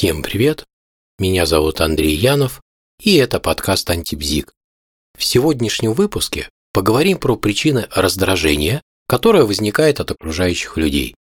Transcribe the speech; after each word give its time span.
Всем 0.00 0.22
привет! 0.22 0.64
Меня 1.18 1.44
зовут 1.44 1.82
Андрей 1.82 2.16
Янов, 2.16 2.62
и 3.02 3.16
это 3.16 3.38
подкаст 3.38 3.90
Антибзик. 3.90 4.54
В 5.14 5.22
сегодняшнем 5.22 5.92
выпуске 5.92 6.48
поговорим 6.72 7.18
про 7.18 7.36
причины 7.36 7.86
раздражения, 7.94 8.80
которое 9.06 9.44
возникает 9.44 10.00
от 10.00 10.10
окружающих 10.12 10.78
людей. 10.78 11.16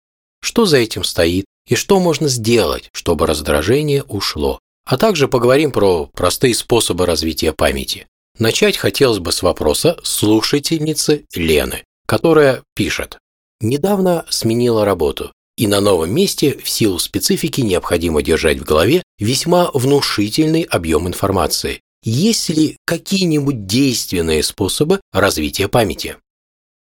Что 0.43 0.67
за 0.67 0.77
этим 0.77 1.05
стоит 1.05 1.47
и 1.67 1.75
что 1.75 1.99
можно 2.01 2.29
сделать, 2.29 2.91
чтобы 2.93 3.27
раздражение 3.27 4.03
ушло. 4.03 4.61
А 4.85 4.99
также 4.99 5.27
поговорим 5.27 5.73
про 5.73 6.11
простые 6.13 6.55
способы 6.55 7.07
развития 7.07 7.55
памяти. 7.55 8.07
Начать 8.39 8.77
хотелось 8.77 9.21
бы 9.21 9.33
с 9.33 9.41
вопроса 9.41 9.97
слушательницы 10.03 11.25
Лены, 11.35 11.83
которая 12.05 12.63
пишет: 12.75 13.17
Недавно 13.59 14.27
сменила 14.29 14.85
работу 14.85 15.33
и 15.57 15.67
на 15.67 15.81
новом 15.81 16.13
месте 16.15 16.59
в 16.63 16.69
силу 16.69 16.99
специфики 16.99 17.61
необходимо 17.61 18.23
держать 18.23 18.59
в 18.59 18.65
голове 18.65 19.03
весьма 19.19 19.71
внушительный 19.73 20.63
объем 20.63 21.09
информации. 21.09 21.81
Есть 22.03 22.51
ли 22.51 22.77
какие-нибудь 22.85 23.67
действенные 23.67 24.43
способы 24.43 25.01
развития 25.13 25.69
памяти? 25.69 26.17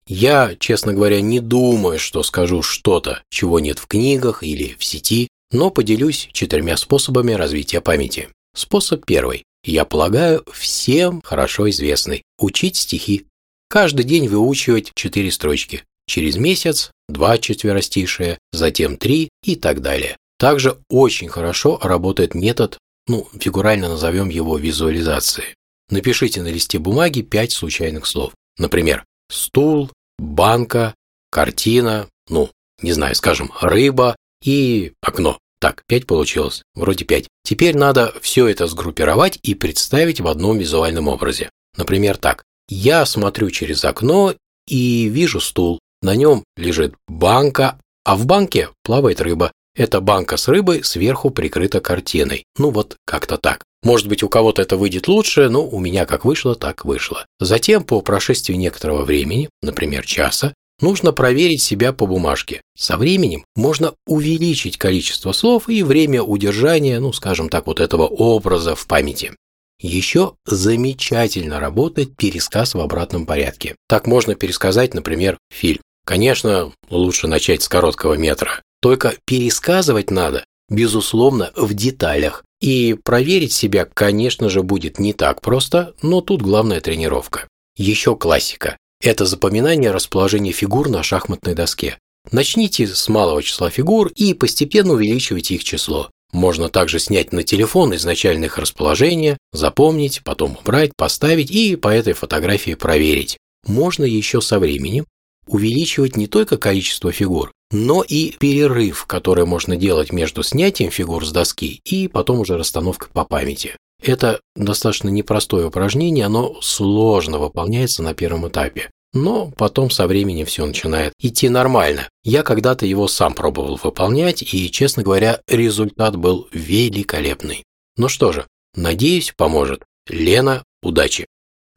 Я, 0.06 0.54
честно 0.60 0.92
говоря, 0.92 1.20
не 1.20 1.40
думаю, 1.40 1.98
что 1.98 2.22
скажу 2.22 2.62
что-то, 2.62 3.22
чего 3.28 3.58
нет 3.58 3.78
в 3.78 3.86
книгах 3.86 4.44
или 4.44 4.76
в 4.78 4.84
сети, 4.84 5.28
но 5.50 5.70
поделюсь 5.70 6.28
четырьмя 6.32 6.76
способами 6.76 7.32
развития 7.32 7.80
памяти. 7.80 8.28
Способ 8.54 9.04
первый. 9.04 9.42
Я 9.64 9.84
полагаю, 9.84 10.44
всем 10.52 11.20
хорошо 11.24 11.68
известный. 11.70 12.22
Учить 12.38 12.76
стихи. 12.76 13.26
Каждый 13.68 14.04
день 14.04 14.28
выучивать 14.28 14.92
четыре 14.94 15.32
строчки. 15.32 15.82
Через 16.06 16.36
месяц 16.36 16.90
два 17.08 17.38
четверостишия, 17.38 18.38
затем 18.52 18.96
три 18.96 19.30
и 19.42 19.56
так 19.56 19.82
далее. 19.82 20.16
Также 20.38 20.78
очень 20.88 21.28
хорошо 21.28 21.78
работает 21.82 22.34
метод, 22.34 22.78
ну, 23.06 23.28
фигурально 23.38 23.88
назовем 23.88 24.28
его 24.28 24.58
визуализации. 24.58 25.54
Напишите 25.90 26.42
на 26.42 26.48
листе 26.48 26.78
бумаги 26.78 27.22
пять 27.22 27.52
случайных 27.52 28.06
слов. 28.06 28.32
Например, 28.58 29.04
стул, 29.30 29.90
банка, 30.18 30.94
картина, 31.30 32.08
ну, 32.28 32.50
не 32.82 32.92
знаю, 32.92 33.14
скажем, 33.14 33.52
рыба 33.60 34.16
и 34.42 34.92
окно. 35.00 35.38
Так, 35.58 35.82
пять 35.86 36.06
получилось, 36.06 36.62
вроде 36.74 37.04
пять. 37.04 37.28
Теперь 37.44 37.76
надо 37.76 38.14
все 38.20 38.46
это 38.46 38.66
сгруппировать 38.66 39.38
и 39.42 39.54
представить 39.54 40.20
в 40.20 40.28
одном 40.28 40.58
визуальном 40.58 41.08
образе. 41.08 41.50
Например, 41.76 42.16
так. 42.16 42.44
Я 42.68 43.06
смотрю 43.06 43.50
через 43.50 43.84
окно 43.84 44.34
и 44.66 45.08
вижу 45.08 45.40
стул. 45.40 45.78
На 46.02 46.14
нем 46.14 46.44
лежит 46.56 46.94
банка, 47.08 47.78
а 48.04 48.16
в 48.16 48.26
банке 48.26 48.70
плавает 48.82 49.20
рыба. 49.20 49.52
Эта 49.74 50.00
банка 50.00 50.36
с 50.36 50.48
рыбой 50.48 50.82
сверху 50.84 51.30
прикрыта 51.30 51.80
картиной. 51.80 52.44
Ну 52.56 52.70
вот 52.70 52.96
как-то 53.04 53.36
так. 53.36 53.62
Может 53.82 54.08
быть, 54.08 54.22
у 54.22 54.28
кого-то 54.28 54.62
это 54.62 54.76
выйдет 54.76 55.06
лучше, 55.06 55.48
но 55.48 55.66
у 55.66 55.78
меня 55.78 56.06
как 56.06 56.24
вышло, 56.24 56.54
так 56.54 56.84
вышло. 56.84 57.26
Затем, 57.38 57.84
по 57.84 58.00
прошествии 58.00 58.54
некоторого 58.54 59.04
времени, 59.04 59.48
например, 59.62 60.04
часа, 60.04 60.54
нужно 60.80 61.12
проверить 61.12 61.62
себя 61.62 61.92
по 61.92 62.06
бумажке. 62.06 62.62
Со 62.76 62.96
временем 62.96 63.44
можно 63.54 63.94
увеличить 64.06 64.78
количество 64.78 65.32
слов 65.32 65.68
и 65.68 65.82
время 65.82 66.22
удержания, 66.22 66.98
ну, 67.00 67.12
скажем 67.12 67.48
так, 67.48 67.66
вот 67.66 67.80
этого 67.80 68.06
образа 68.06 68.74
в 68.74 68.86
памяти. 68.86 69.32
Еще 69.80 70.34
замечательно 70.46 71.60
работает 71.60 72.16
пересказ 72.16 72.74
в 72.74 72.80
обратном 72.80 73.26
порядке. 73.26 73.76
Так 73.88 74.06
можно 74.06 74.34
пересказать, 74.34 74.94
например, 74.94 75.38
фильм. 75.50 75.80
Конечно, 76.06 76.72
лучше 76.88 77.26
начать 77.26 77.62
с 77.62 77.68
короткого 77.68 78.14
метра. 78.14 78.62
Только 78.80 79.14
пересказывать 79.26 80.10
надо, 80.10 80.44
безусловно, 80.70 81.50
в 81.56 81.74
деталях. 81.74 82.42
И 82.60 82.96
проверить 83.04 83.52
себя, 83.52 83.84
конечно 83.84 84.48
же, 84.48 84.62
будет 84.62 84.98
не 84.98 85.12
так 85.12 85.42
просто, 85.42 85.94
но 86.00 86.20
тут 86.22 86.40
главная 86.40 86.80
тренировка. 86.80 87.48
Еще 87.76 88.16
классика. 88.16 88.78
Это 89.02 89.26
запоминание 89.26 89.90
расположения 89.90 90.52
фигур 90.52 90.88
на 90.88 91.02
шахматной 91.02 91.54
доске. 91.54 91.98
Начните 92.32 92.86
с 92.86 93.08
малого 93.08 93.42
числа 93.42 93.70
фигур 93.70 94.10
и 94.14 94.32
постепенно 94.32 94.94
увеличивайте 94.94 95.54
их 95.54 95.64
число. 95.64 96.10
Можно 96.32 96.68
также 96.68 96.98
снять 96.98 97.32
на 97.32 97.42
телефон 97.42 97.94
изначально 97.94 98.46
их 98.46 98.58
расположение, 98.58 99.38
запомнить, 99.52 100.22
потом 100.24 100.58
убрать, 100.60 100.92
поставить 100.96 101.50
и 101.50 101.76
по 101.76 101.88
этой 101.88 102.12
фотографии 102.12 102.74
проверить. 102.74 103.38
Можно 103.66 104.04
еще 104.04 104.40
со 104.40 104.58
временем 104.58 105.06
увеличивать 105.46 106.16
не 106.16 106.26
только 106.26 106.58
количество 106.58 107.12
фигур, 107.12 107.52
но 107.70 108.02
и 108.02 108.32
перерыв, 108.32 109.06
который 109.06 109.46
можно 109.46 109.76
делать 109.76 110.12
между 110.12 110.42
снятием 110.42 110.90
фигур 110.90 111.24
с 111.24 111.30
доски 111.30 111.80
и 111.84 112.08
потом 112.08 112.40
уже 112.40 112.56
расстановкой 112.56 113.10
по 113.12 113.24
памяти. 113.24 113.76
Это 114.02 114.40
достаточно 114.54 115.08
непростое 115.08 115.66
упражнение, 115.66 116.26
оно 116.26 116.60
сложно 116.60 117.38
выполняется 117.38 118.02
на 118.02 118.14
первом 118.14 118.48
этапе. 118.48 118.90
Но 119.16 119.50
потом 119.56 119.88
со 119.88 120.06
временем 120.06 120.44
все 120.44 120.66
начинает 120.66 121.14
идти 121.18 121.48
нормально. 121.48 122.10
Я 122.22 122.42
когда-то 122.42 122.84
его 122.84 123.08
сам 123.08 123.32
пробовал 123.32 123.80
выполнять, 123.82 124.42
и, 124.42 124.70
честно 124.70 125.02
говоря, 125.02 125.40
результат 125.48 126.16
был 126.16 126.50
великолепный. 126.52 127.64
Ну 127.96 128.08
что 128.08 128.32
же, 128.32 128.46
надеюсь, 128.74 129.32
поможет. 129.34 129.82
Лена, 130.06 130.62
удачи. 130.82 131.24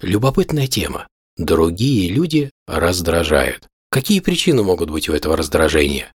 Любопытная 0.01 0.67
тема. 0.67 1.07
Другие 1.37 2.09
люди 2.09 2.51
раздражают. 2.67 3.69
Какие 3.89 4.19
причины 4.19 4.61
могут 4.61 4.89
быть 4.89 5.07
у 5.07 5.13
этого 5.13 5.37
раздражения? 5.37 6.11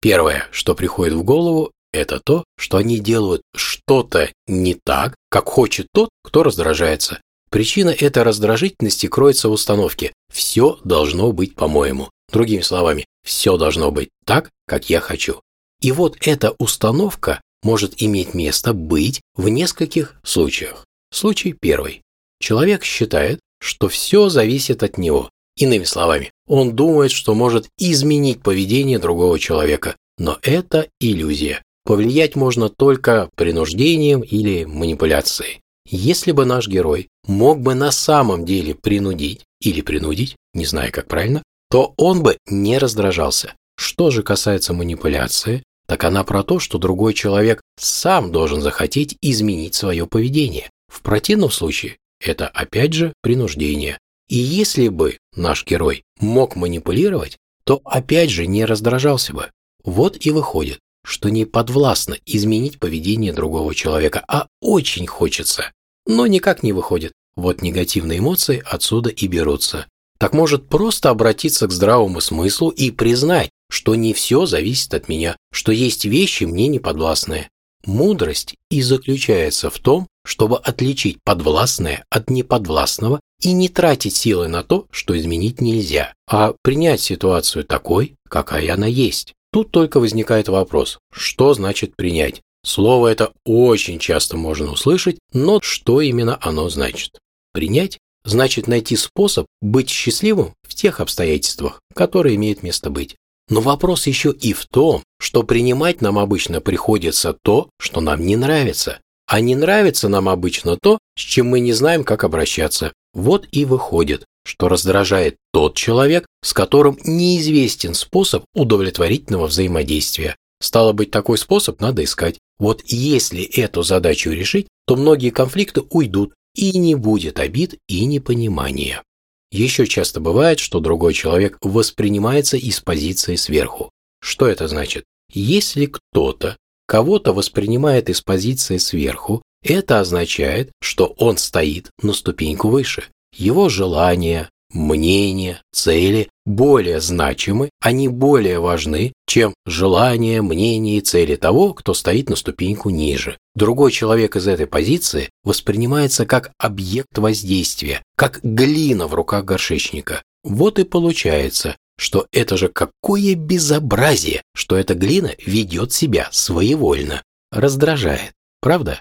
Первое, 0.00 0.46
что 0.52 0.76
приходит 0.76 1.14
в 1.14 1.24
голову, 1.24 1.72
это 1.92 2.20
то, 2.24 2.44
что 2.56 2.76
они 2.76 3.00
делают 3.00 3.42
что-то 3.52 4.30
не 4.46 4.74
так, 4.74 5.16
как 5.28 5.48
хочет 5.48 5.88
тот, 5.92 6.10
кто 6.22 6.44
раздражается. 6.44 7.20
Причина 7.50 7.90
этой 7.90 8.22
раздражительности 8.22 9.06
кроется 9.06 9.48
в 9.48 9.52
установке 9.52 10.12
«все 10.32 10.78
должно 10.84 11.32
быть 11.32 11.54
по-моему». 11.54 12.10
Другими 12.30 12.60
словами, 12.60 13.06
все 13.24 13.56
должно 13.56 13.90
быть 13.90 14.10
так, 14.26 14.50
как 14.66 14.90
я 14.90 15.00
хочу. 15.00 15.40
И 15.80 15.92
вот 15.92 16.16
эта 16.20 16.54
установка 16.58 17.40
может 17.62 18.02
иметь 18.02 18.34
место 18.34 18.74
быть 18.74 19.22
в 19.34 19.48
нескольких 19.48 20.16
случаях. 20.22 20.84
Случай 21.10 21.54
первый. 21.54 22.02
Человек 22.40 22.84
считает, 22.84 23.40
что 23.60 23.88
все 23.88 24.28
зависит 24.28 24.82
от 24.82 24.98
него. 24.98 25.30
Иными 25.56 25.84
словами, 25.84 26.30
он 26.46 26.76
думает, 26.76 27.10
что 27.10 27.34
может 27.34 27.66
изменить 27.78 28.42
поведение 28.42 28.98
другого 28.98 29.38
человека, 29.38 29.96
но 30.18 30.38
это 30.42 30.88
иллюзия. 31.00 31.62
Повлиять 31.84 32.36
можно 32.36 32.68
только 32.68 33.30
принуждением 33.34 34.20
или 34.20 34.64
манипуляцией. 34.64 35.62
Если 35.90 36.32
бы 36.32 36.44
наш 36.44 36.68
герой 36.68 37.08
мог 37.26 37.60
бы 37.60 37.74
на 37.74 37.90
самом 37.92 38.44
деле 38.44 38.74
принудить 38.74 39.44
или 39.58 39.80
принудить, 39.80 40.36
не 40.52 40.66
знаю 40.66 40.92
как 40.92 41.08
правильно, 41.08 41.42
то 41.70 41.94
он 41.96 42.22
бы 42.22 42.36
не 42.46 42.76
раздражался. 42.76 43.54
Что 43.78 44.10
же 44.10 44.22
касается 44.22 44.74
манипуляции, 44.74 45.62
так 45.86 46.04
она 46.04 46.24
про 46.24 46.42
то, 46.42 46.58
что 46.58 46.76
другой 46.76 47.14
человек 47.14 47.62
сам 47.78 48.30
должен 48.32 48.60
захотеть 48.60 49.16
изменить 49.22 49.74
свое 49.74 50.06
поведение. 50.06 50.68
В 50.92 51.00
противном 51.00 51.50
случае 51.50 51.96
это 52.20 52.48
опять 52.48 52.92
же 52.92 53.14
принуждение. 53.22 53.98
И 54.28 54.36
если 54.36 54.88
бы 54.88 55.16
наш 55.34 55.64
герой 55.64 56.02
мог 56.20 56.54
манипулировать, 56.54 57.38
то 57.64 57.80
опять 57.84 58.28
же 58.28 58.46
не 58.46 58.66
раздражался 58.66 59.32
бы. 59.32 59.50
Вот 59.84 60.18
и 60.20 60.30
выходит, 60.32 60.80
что 61.02 61.30
не 61.30 61.46
подвластно 61.46 62.18
изменить 62.26 62.78
поведение 62.78 63.32
другого 63.32 63.74
человека, 63.74 64.22
а 64.28 64.48
очень 64.60 65.06
хочется, 65.06 65.72
но 66.08 66.26
никак 66.26 66.64
не 66.64 66.72
выходит. 66.72 67.12
Вот 67.36 67.62
негативные 67.62 68.18
эмоции 68.18 68.60
отсюда 68.66 69.10
и 69.10 69.28
берутся. 69.28 69.86
Так 70.18 70.32
может 70.32 70.68
просто 70.68 71.10
обратиться 71.10 71.68
к 71.68 71.72
здравому 71.72 72.20
смыслу 72.20 72.70
и 72.70 72.90
признать, 72.90 73.50
что 73.70 73.94
не 73.94 74.12
все 74.12 74.46
зависит 74.46 74.92
от 74.94 75.08
меня, 75.08 75.36
что 75.52 75.70
есть 75.70 76.04
вещи 76.04 76.44
мне 76.44 76.66
неподвластные. 76.66 77.50
Мудрость 77.86 78.56
и 78.70 78.82
заключается 78.82 79.70
в 79.70 79.78
том, 79.78 80.08
чтобы 80.26 80.58
отличить 80.58 81.18
подвластное 81.22 82.04
от 82.10 82.28
неподвластного 82.28 83.20
и 83.40 83.52
не 83.52 83.68
тратить 83.68 84.16
силы 84.16 84.48
на 84.48 84.64
то, 84.64 84.86
что 84.90 85.16
изменить 85.16 85.60
нельзя, 85.60 86.12
а 86.28 86.54
принять 86.62 87.00
ситуацию 87.00 87.64
такой, 87.64 88.16
какая 88.28 88.74
она 88.74 88.86
есть. 88.86 89.34
Тут 89.52 89.70
только 89.70 90.00
возникает 90.00 90.48
вопрос, 90.48 90.98
что 91.12 91.54
значит 91.54 91.94
принять? 91.94 92.42
Слово 92.68 93.08
это 93.08 93.32
очень 93.46 93.98
часто 93.98 94.36
можно 94.36 94.70
услышать, 94.70 95.18
но 95.32 95.58
что 95.62 96.02
именно 96.02 96.38
оно 96.42 96.68
значит? 96.68 97.18
Принять 97.54 97.98
значит 98.26 98.68
найти 98.68 98.94
способ 98.94 99.46
быть 99.62 99.88
счастливым 99.88 100.52
в 100.68 100.74
тех 100.74 101.00
обстоятельствах, 101.00 101.80
которые 101.94 102.36
имеют 102.36 102.62
место 102.62 102.90
быть. 102.90 103.16
Но 103.48 103.62
вопрос 103.62 104.06
еще 104.06 104.32
и 104.32 104.52
в 104.52 104.66
том, 104.66 105.02
что 105.18 105.44
принимать 105.44 106.02
нам 106.02 106.18
обычно 106.18 106.60
приходится 106.60 107.34
то, 107.42 107.70
что 107.80 108.02
нам 108.02 108.20
не 108.26 108.36
нравится, 108.36 109.00
а 109.26 109.40
не 109.40 109.54
нравится 109.54 110.10
нам 110.10 110.28
обычно 110.28 110.76
то, 110.76 110.98
с 111.16 111.22
чем 111.22 111.46
мы 111.46 111.60
не 111.60 111.72
знаем, 111.72 112.04
как 112.04 112.22
обращаться. 112.22 112.92
Вот 113.14 113.48
и 113.50 113.64
выходит, 113.64 114.26
что 114.44 114.68
раздражает 114.68 115.36
тот 115.54 115.74
человек, 115.74 116.26
с 116.44 116.52
которым 116.52 116.98
неизвестен 117.02 117.94
способ 117.94 118.44
удовлетворительного 118.52 119.46
взаимодействия. 119.46 120.36
Стало 120.60 120.92
быть, 120.92 121.10
такой 121.10 121.38
способ 121.38 121.80
надо 121.80 122.04
искать. 122.04 122.38
Вот 122.58 122.82
если 122.86 123.42
эту 123.42 123.82
задачу 123.82 124.30
решить, 124.30 124.66
то 124.86 124.96
многие 124.96 125.30
конфликты 125.30 125.82
уйдут, 125.90 126.34
и 126.54 126.76
не 126.76 126.96
будет 126.96 127.38
обид 127.38 127.78
и 127.86 128.04
непонимания. 128.04 129.02
Еще 129.50 129.86
часто 129.86 130.20
бывает, 130.20 130.58
что 130.58 130.80
другой 130.80 131.14
человек 131.14 131.58
воспринимается 131.62 132.56
из 132.56 132.80
позиции 132.80 133.36
сверху. 133.36 133.90
Что 134.20 134.46
это 134.46 134.68
значит? 134.68 135.04
Если 135.32 135.86
кто-то 135.86 136.56
кого-то 136.86 137.32
воспринимает 137.32 138.10
из 138.10 138.20
позиции 138.22 138.78
сверху, 138.78 139.42
это 139.62 140.00
означает, 140.00 140.72
что 140.80 141.14
он 141.18 141.36
стоит 141.36 141.90
на 142.02 142.12
ступеньку 142.12 142.68
выше. 142.68 143.04
Его 143.36 143.68
желания, 143.68 144.50
мнения, 144.70 145.62
цели 145.72 146.28
более 146.44 147.00
значимы, 147.00 147.70
они 147.80 148.08
более 148.08 148.60
важны, 148.60 149.12
чем 149.26 149.54
желания, 149.66 150.42
мнения 150.42 150.98
и 150.98 151.02
цели 151.02 151.36
того, 151.36 151.74
кто 151.74 151.94
стоит 151.94 152.28
на 152.30 152.36
ступеньку 152.36 152.90
ниже. 152.90 153.38
Другой 153.54 153.92
человек 153.92 154.36
из 154.36 154.46
этой 154.46 154.66
позиции 154.66 155.30
воспринимается 155.44 156.26
как 156.26 156.52
объект 156.58 157.16
воздействия, 157.16 158.02
как 158.16 158.40
глина 158.42 159.06
в 159.06 159.14
руках 159.14 159.44
горшечника. 159.44 160.22
Вот 160.44 160.78
и 160.78 160.84
получается, 160.84 161.76
что 161.98 162.26
это 162.32 162.56
же 162.56 162.68
какое 162.68 163.34
безобразие, 163.34 164.42
что 164.54 164.76
эта 164.76 164.94
глина 164.94 165.32
ведет 165.44 165.92
себя 165.92 166.28
своевольно, 166.30 167.22
раздражает. 167.50 168.32
Правда? 168.60 169.00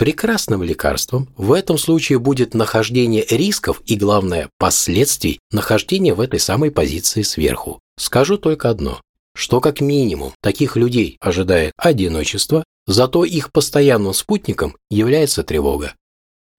Прекрасным 0.00 0.62
лекарством 0.62 1.28
в 1.36 1.52
этом 1.52 1.76
случае 1.76 2.18
будет 2.18 2.54
нахождение 2.54 3.22
рисков 3.28 3.82
и, 3.84 3.96
главное, 3.96 4.48
последствий 4.56 5.40
нахождения 5.52 6.14
в 6.14 6.20
этой 6.22 6.40
самой 6.40 6.70
позиции 6.70 7.20
сверху. 7.20 7.80
Скажу 7.98 8.38
только 8.38 8.70
одно, 8.70 9.02
что 9.36 9.60
как 9.60 9.82
минимум 9.82 10.32
таких 10.40 10.76
людей 10.76 11.18
ожидает 11.20 11.74
одиночество, 11.76 12.64
зато 12.86 13.26
их 13.26 13.52
постоянным 13.52 14.14
спутником 14.14 14.74
является 14.88 15.42
тревога. 15.42 15.92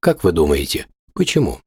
Как 0.01 0.23
вы 0.23 0.33
думаете, 0.33 0.85
почему? 1.15 1.61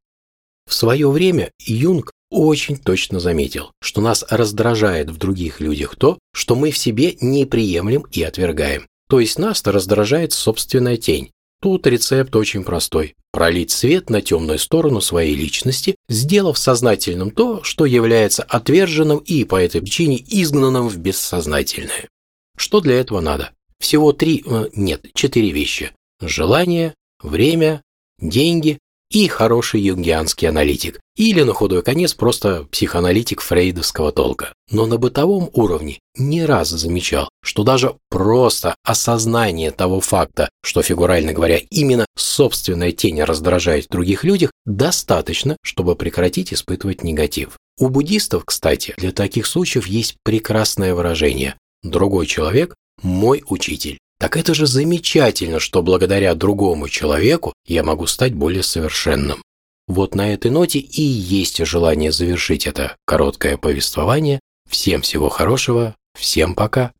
В 0.68 0.74
свое 0.74 1.10
время 1.10 1.50
Юнг 1.58 2.12
очень 2.30 2.76
точно 2.76 3.18
заметил, 3.18 3.72
что 3.82 4.00
нас 4.00 4.24
раздражает 4.30 5.10
в 5.10 5.16
других 5.16 5.58
людях 5.58 5.96
то, 5.96 6.20
что 6.32 6.54
мы 6.54 6.70
в 6.70 6.78
себе 6.78 7.16
не 7.20 7.46
приемлем 7.46 8.06
и 8.12 8.22
отвергаем. 8.22 8.86
То 9.08 9.18
есть 9.18 9.40
нас 9.40 9.62
раздражает 9.66 10.32
собственная 10.32 10.96
тень, 10.96 11.30
Тут 11.64 11.86
рецепт 11.86 12.36
очень 12.36 12.62
простой. 12.62 13.14
Пролить 13.32 13.70
свет 13.70 14.10
на 14.10 14.20
темную 14.20 14.58
сторону 14.58 15.00
своей 15.00 15.34
личности, 15.34 15.96
сделав 16.10 16.58
сознательным 16.58 17.30
то, 17.30 17.62
что 17.62 17.86
является 17.86 18.42
отверженным 18.42 19.16
и 19.16 19.44
по 19.44 19.56
этой 19.56 19.80
причине 19.80 20.22
изгнанным 20.28 20.88
в 20.88 20.98
бессознательное. 20.98 22.10
Что 22.58 22.80
для 22.80 22.96
этого 23.00 23.20
надо? 23.20 23.52
Всего 23.80 24.12
три, 24.12 24.44
э, 24.44 24.68
нет, 24.74 25.06
четыре 25.14 25.52
вещи. 25.52 25.92
Желание, 26.20 26.92
время, 27.22 27.80
деньги 28.20 28.78
и 29.10 29.28
хороший 29.28 29.80
юнгианский 29.80 30.48
аналитик, 30.48 31.00
или 31.16 31.42
на 31.42 31.52
худой 31.52 31.82
конец 31.82 32.14
просто 32.14 32.66
психоаналитик 32.70 33.40
фрейдовского 33.40 34.12
толка. 34.12 34.52
Но 34.70 34.86
на 34.86 34.98
бытовом 34.98 35.50
уровне 35.52 36.00
не 36.16 36.44
раз 36.44 36.70
замечал, 36.70 37.28
что 37.42 37.62
даже 37.62 37.94
просто 38.10 38.74
осознание 38.84 39.70
того 39.70 40.00
факта, 40.00 40.48
что 40.62 40.82
фигурально 40.82 41.32
говоря, 41.32 41.60
именно 41.70 42.06
собственная 42.16 42.92
тень 42.92 43.22
раздражает 43.22 43.86
в 43.86 43.90
других 43.90 44.24
людях, 44.24 44.50
достаточно, 44.64 45.56
чтобы 45.62 45.94
прекратить 45.96 46.52
испытывать 46.52 47.04
негатив. 47.04 47.58
У 47.78 47.88
буддистов, 47.88 48.44
кстати, 48.44 48.94
для 48.96 49.12
таких 49.12 49.46
случаев 49.46 49.86
есть 49.86 50.16
прекрасное 50.24 50.94
выражение: 50.94 51.56
другой 51.82 52.26
человек 52.26 52.74
мой 53.02 53.42
учитель. 53.48 53.98
Так 54.24 54.38
это 54.38 54.54
же 54.54 54.66
замечательно, 54.66 55.60
что 55.60 55.82
благодаря 55.82 56.34
другому 56.34 56.88
человеку 56.88 57.52
я 57.66 57.84
могу 57.84 58.06
стать 58.06 58.32
более 58.32 58.62
совершенным. 58.62 59.42
Вот 59.86 60.14
на 60.14 60.32
этой 60.32 60.50
ноте 60.50 60.78
и 60.78 61.02
есть 61.02 61.62
желание 61.66 62.10
завершить 62.10 62.66
это 62.66 62.96
короткое 63.04 63.58
повествование. 63.58 64.40
Всем 64.66 65.02
всего 65.02 65.28
хорошего, 65.28 65.94
всем 66.18 66.54
пока. 66.54 66.92